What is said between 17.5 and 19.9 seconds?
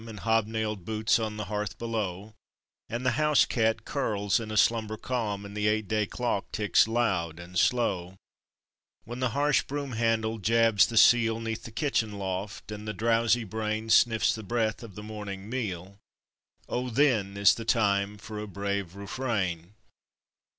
the time for a brave refrain!